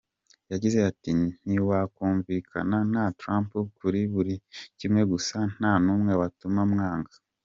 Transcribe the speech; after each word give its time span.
Yagize 0.51 0.77
ati 0.89 1.09
“Ntiwakumvikana 1.47 2.77
na 2.93 3.03
Trump 3.19 3.49
kuri 3.77 3.99
buri 4.13 4.33
kimwe 4.79 5.01
gusa 5.11 5.37
nta 5.55 5.73
numwe 5.83 6.13
watuma 6.21 6.61
mwanga. 6.73 7.13